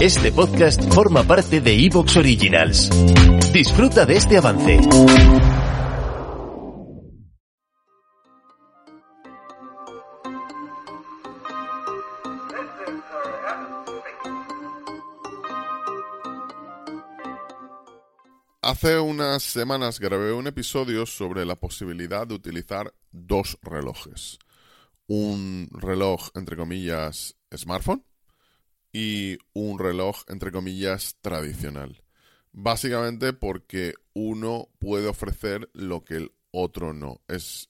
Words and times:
Este 0.00 0.32
podcast 0.32 0.82
forma 0.92 1.22
parte 1.22 1.60
de 1.60 1.86
Evox 1.86 2.16
Originals. 2.16 2.90
Disfruta 3.52 4.04
de 4.04 4.16
este 4.16 4.36
avance. 4.36 4.80
Hace 18.60 18.98
unas 18.98 19.42
semanas 19.42 20.00
grabé 20.00 20.32
un 20.32 20.46
episodio 20.46 21.06
sobre 21.06 21.46
la 21.46 21.56
posibilidad 21.56 22.26
de 22.26 22.34
utilizar 22.34 22.92
dos 23.10 23.58
relojes. 23.62 24.38
Un 25.06 25.68
reloj, 25.72 26.30
entre 26.34 26.56
comillas, 26.56 27.36
smartphone 27.54 28.04
y 28.94 29.38
un 29.52 29.78
reloj, 29.80 30.22
entre 30.28 30.52
comillas, 30.52 31.16
tradicional. 31.20 32.02
Básicamente 32.52 33.32
porque 33.32 33.94
uno 34.14 34.68
puede 34.78 35.08
ofrecer 35.08 35.68
lo 35.74 36.04
que 36.04 36.14
el 36.14 36.32
otro 36.52 36.94
no. 36.94 37.20
Es 37.26 37.68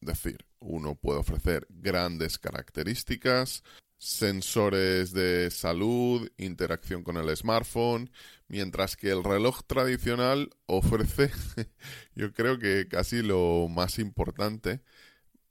decir, 0.00 0.46
uno 0.60 0.94
puede 0.94 1.18
ofrecer 1.18 1.66
grandes 1.68 2.38
características, 2.38 3.64
sensores 3.98 5.12
de 5.12 5.50
salud, 5.50 6.30
interacción 6.38 7.02
con 7.02 7.16
el 7.16 7.36
smartphone, 7.36 8.08
mientras 8.46 8.96
que 8.96 9.10
el 9.10 9.24
reloj 9.24 9.62
tradicional 9.66 10.50
ofrece, 10.66 11.32
yo 12.14 12.32
creo 12.32 12.60
que 12.60 12.86
casi 12.88 13.22
lo 13.22 13.66
más 13.68 13.98
importante, 13.98 14.82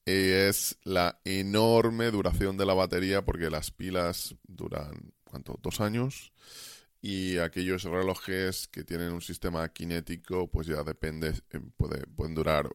es 0.09 0.79
la 0.83 1.19
enorme 1.23 2.09
duración 2.09 2.57
de 2.57 2.65
la 2.65 2.73
batería 2.73 3.23
porque 3.23 3.49
las 3.49 3.69
pilas 3.71 4.35
duran, 4.59 5.13
¿cuánto? 5.23 5.59
Dos 5.61 5.81
años. 5.81 6.31
Y 7.01 7.37
aquellos 7.37 7.83
relojes 7.83 8.67
que 8.67 8.83
tienen 8.83 9.13
un 9.13 9.21
sistema 9.21 9.71
cinético, 9.75 10.47
pues 10.47 10.67
ya 10.67 10.83
depende, 10.83 11.33
eh, 11.51 11.59
pueden 12.15 12.35
durar, 12.35 12.69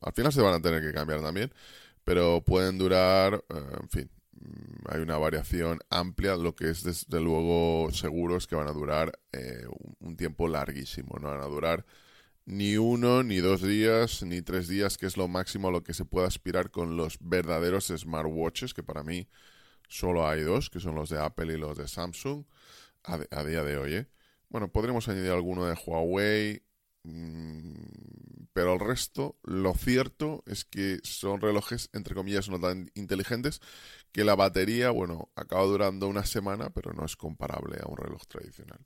al 0.00 0.12
final 0.12 0.32
se 0.32 0.40
van 0.40 0.54
a 0.54 0.62
tener 0.62 0.80
que 0.80 0.92
cambiar 0.92 1.20
también, 1.20 1.52
pero 2.04 2.42
pueden 2.44 2.78
durar, 2.78 3.44
eh, 3.50 3.78
en 3.82 3.88
fin, 3.88 4.10
Mm, 4.44 4.84
hay 4.88 5.00
una 5.00 5.18
variación 5.18 5.80
amplia. 5.90 6.36
Lo 6.36 6.54
que 6.54 6.70
es 6.70 6.82
desde 6.82 7.20
luego 7.20 7.90
seguro 7.92 8.36
es 8.36 8.46
que 8.46 8.56
van 8.56 8.68
a 8.68 8.72
durar 8.72 9.18
eh, 9.32 9.64
un, 10.00 10.16
tiempo 10.16 10.48
larguísimo. 10.48 11.18
No 11.20 11.28
van 11.30 11.40
a 11.40 11.46
durar 11.46 11.86
ni 12.46 12.76
uno, 12.76 13.22
ni 13.22 13.38
dos 13.38 13.62
días, 13.62 14.22
ni 14.22 14.42
tres 14.42 14.68
días, 14.68 14.98
que 14.98 15.06
es 15.06 15.16
lo 15.16 15.28
máximo 15.28 15.68
a 15.68 15.72
lo 15.72 15.82
que 15.82 15.94
se 15.94 16.04
puede 16.04 16.26
aspirar 16.26 16.70
con 16.70 16.96
los 16.96 17.18
verdaderos 17.20 17.88
smartwatches, 17.88 18.74
que 18.74 18.82
para 18.82 19.02
mí 19.02 19.28
solo 19.88 20.28
hay 20.28 20.42
dos, 20.42 20.70
que 20.70 20.80
son 20.80 20.94
los 20.94 21.10
de 21.10 21.20
Apple 21.20 21.52
y 21.52 21.58
los 21.58 21.76
de 21.76 21.88
Samsung, 21.88 22.44
a, 23.02 23.44
día 23.44 23.62
de 23.62 23.76
hoy. 23.76 23.94
¿eh? 23.94 24.06
Bueno, 24.48 24.68
podremos 24.72 25.08
añadir 25.08 25.30
alguno 25.30 25.66
de 25.66 25.74
Huawei, 25.74 26.62
mm, 27.02 27.74
pero 28.52 28.74
el 28.74 28.80
resto, 28.80 29.36
lo 29.42 29.74
cierto 29.74 30.42
es 30.46 30.64
que 30.64 31.00
son 31.02 31.40
relojes, 31.40 31.90
entre 31.92 32.14
comillas, 32.14 32.48
no 32.48 32.60
tan 32.60 32.90
inteligentes, 32.94 33.60
que 34.12 34.24
la 34.24 34.36
batería, 34.36 34.90
bueno, 34.90 35.30
acaba 35.34 35.64
durando 35.64 36.08
una 36.08 36.24
semana, 36.24 36.70
pero 36.70 36.92
no 36.92 37.04
es 37.04 37.16
comparable 37.16 37.78
a 37.82 37.88
un 37.88 37.96
reloj 37.96 38.22
tradicional. 38.26 38.78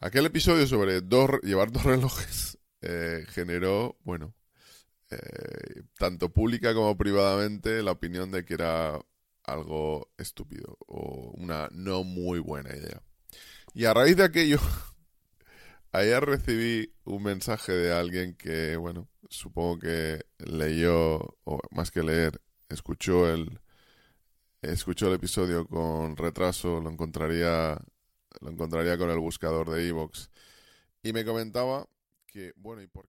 Aquel 0.00 0.26
episodio 0.26 0.66
sobre 0.66 1.00
llevar 1.00 1.72
dos 1.72 1.82
relojes 1.84 2.58
eh, 2.82 3.24
generó, 3.28 3.96
bueno, 4.02 4.34
eh, 5.10 5.82
tanto 5.98 6.32
pública 6.32 6.74
como 6.74 6.96
privadamente, 6.96 7.82
la 7.82 7.92
opinión 7.92 8.30
de 8.30 8.44
que 8.44 8.54
era 8.54 8.98
algo 9.46 10.10
estúpido 10.18 10.76
o 10.86 11.32
una 11.36 11.68
no 11.72 12.04
muy 12.04 12.38
buena 12.38 12.74
idea. 12.76 13.02
Y 13.74 13.84
a 13.84 13.94
raíz 13.94 14.16
de 14.16 14.24
aquello, 14.24 14.58
Ayer 15.96 16.22
recibí 16.22 16.92
un 17.04 17.22
mensaje 17.22 17.72
de 17.72 17.90
alguien 17.90 18.34
que, 18.34 18.76
bueno, 18.76 19.08
supongo 19.30 19.78
que 19.78 20.26
leyó, 20.38 21.38
o 21.44 21.58
más 21.70 21.90
que 21.90 22.02
leer, 22.02 22.38
escuchó 22.68 23.32
el, 23.32 23.60
escuchó 24.60 25.08
el 25.08 25.14
episodio 25.14 25.66
con 25.66 26.18
retraso, 26.18 26.80
lo 26.80 26.90
encontraría, 26.90 27.78
lo 28.40 28.50
encontraría 28.50 28.98
con 28.98 29.08
el 29.08 29.18
buscador 29.18 29.70
de 29.70 29.88
Evox. 29.88 30.28
Y 31.02 31.14
me 31.14 31.24
comentaba 31.24 31.88
que, 32.26 32.52
bueno, 32.56 32.82
¿y 32.82 32.88
por? 32.88 33.08